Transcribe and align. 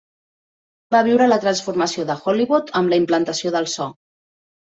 Va 0.95 1.01
viure 1.07 1.27
la 1.29 1.37
transformació 1.43 2.05
de 2.07 2.15
Hollywood 2.33 2.73
amb 2.81 2.95
la 2.95 2.99
implantació 3.03 3.53
del 3.59 3.71
so. 3.77 3.89